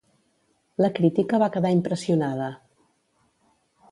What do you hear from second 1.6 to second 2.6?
impressionada.